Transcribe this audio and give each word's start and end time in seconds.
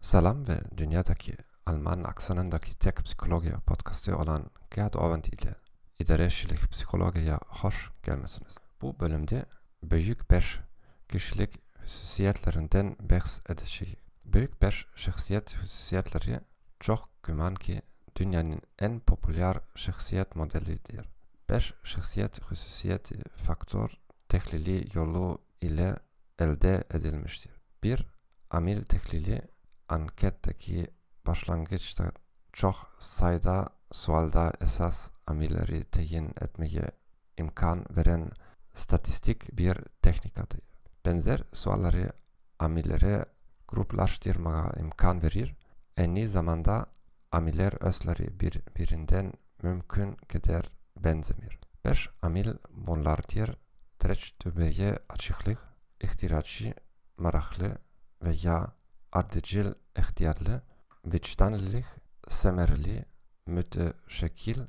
Selam 0.00 0.48
ve 0.48 0.60
dünyadaki 0.76 1.36
Alman 1.66 2.04
aksanındaki 2.04 2.78
tek 2.78 2.96
psikoloji 2.96 3.52
podcastı 3.66 4.16
olan 4.16 4.50
Gerhard 4.70 4.94
Orwand 4.94 5.24
ile 5.24 5.54
idareşilik 5.98 6.70
psikolojiye 6.72 7.38
hoş 7.46 7.90
gelmesiniz. 8.02 8.54
Bu 8.82 9.00
bölümde 9.00 9.44
büyük 9.82 10.30
beş 10.30 10.60
kişilik 11.08 11.54
hususiyetlerinden 11.82 12.96
bahs 13.00 13.50
edeceğiz. 13.50 13.94
Büyük 14.24 14.62
beş 14.62 14.86
şahsiyet 14.96 15.56
hususiyetleri 15.56 16.40
çok 16.80 17.22
güman 17.22 17.54
ki 17.54 17.82
dünyanın 18.16 18.62
en 18.78 19.00
popüler 19.00 19.60
şahsiyet 19.74 20.36
modelidir. 20.36 21.08
Beş 21.50 21.74
şahsiyet 21.84 22.42
hususiyeti 22.42 23.18
faktör 23.36 23.90
tehlili 24.28 24.98
yolu 24.98 25.38
ile 25.60 25.96
elde 26.38 26.84
edilmiştir. 26.90 27.52
Bir 27.82 28.06
amil 28.50 28.82
tehlili 28.82 29.42
anketteki 29.90 30.86
başlangıçta 31.26 32.12
çok 32.52 32.76
sayıda 32.98 33.68
sualda 33.92 34.52
esas 34.60 35.10
amilleri 35.26 35.84
tayin 35.84 36.28
etmeye 36.40 36.90
imkan 37.38 37.84
veren 37.90 38.30
statistik 38.74 39.58
bir 39.58 39.74
teknikadır. 40.02 40.60
Benzer 41.06 41.42
sualları 41.52 42.10
amillere 42.58 43.24
gruplaştırmaya 43.68 44.72
imkan 44.80 45.22
verir. 45.22 45.56
Aynı 45.98 46.28
zamanda 46.28 46.86
amiller 47.32 47.72
özleri 47.80 48.40
birbirinden 48.40 49.32
mümkün 49.62 50.12
kadar 50.12 50.68
benzemir. 50.96 51.60
Beş 51.84 52.08
amil 52.22 52.48
bunlardır. 52.70 53.56
Tecrübeye 53.98 54.98
açıklık, 55.08 55.58
ihtiracı, 56.00 56.74
meraklı 57.18 57.78
veya 58.22 58.72
ardıcıl 59.12 59.74
ihtiyarlı, 59.98 60.62
vicdanlılık, 61.04 61.86
semerli, 62.28 63.04
müteşekkil 63.46 64.60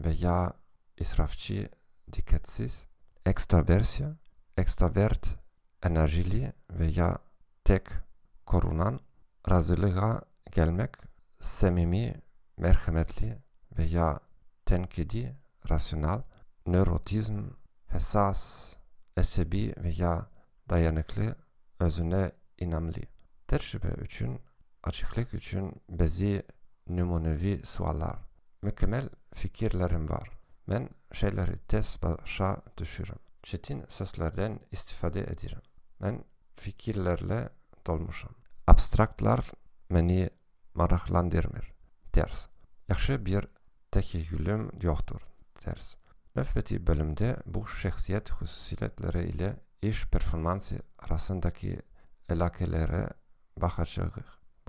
veya 0.00 0.52
israfçı, 0.98 1.68
dikkatsiz, 2.12 2.86
ekstraversiya, 3.26 4.16
ekstravert, 4.56 5.36
enerjili 5.82 6.52
veya 6.70 7.18
tek 7.64 7.88
korunan, 8.46 9.00
razılığa 9.50 10.20
gelmek, 10.52 10.96
samimi, 11.40 12.14
merhametli 12.56 13.38
veya 13.78 14.20
tenkidi, 14.66 15.36
rasyonel, 15.70 16.22
nörotizm, 16.66 17.44
hassas, 17.86 18.74
esebi 19.16 19.74
veya 19.78 20.26
dayanıklı, 20.70 21.36
özüne 21.80 22.32
inanımlı. 22.58 23.00
Tecrübe 23.48 24.04
için, 24.04 24.40
açıklık 24.82 25.34
için 25.34 25.82
bazı 25.88 26.42
numunevi 26.88 27.66
suallar. 27.66 28.18
Mükemmel 28.62 29.08
fikirlerim 29.34 30.08
var. 30.08 30.30
Ben 30.68 30.88
şeyleri 31.12 31.58
tez 31.58 31.98
başa 32.02 32.62
düşürüm. 32.76 33.18
Çetin 33.42 33.84
seslerden 33.88 34.60
istifade 34.72 35.20
ederim. 35.20 35.60
Ben 36.02 36.24
fikirlerle 36.54 37.48
dolmuşum. 37.86 38.34
Abstraktlar 38.66 39.50
beni 39.90 40.30
maraklandırmır. 40.74 41.72
Ters. 42.12 42.46
Yaxşı 42.88 43.26
bir 43.26 43.46
tekeyyülüm 43.90 44.70
yoktur. 44.82 45.20
Ters. 45.54 45.94
Nöbeti 46.36 46.86
bölümde 46.86 47.36
bu 47.46 47.68
şahsiyet 47.68 48.30
hususiyetleri 48.30 49.28
ile 49.28 49.56
iş 49.82 50.06
performansı 50.06 50.78
arasındaki 50.98 51.78
elakelere 52.28 53.08
bakacağız. 53.56 54.12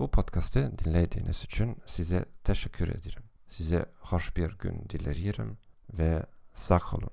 Bu 0.00 0.10
podcast'ı 0.10 0.78
dinlediğiniz 0.78 1.44
için 1.44 1.76
size 1.86 2.24
teşekkür 2.44 2.88
ederim. 2.88 3.22
Size 3.48 3.84
hoş 3.98 4.36
bir 4.36 4.58
gün 4.58 4.88
dilerim 4.90 5.58
ve 5.92 6.22
sağ 6.54 6.80
olun. 6.92 7.10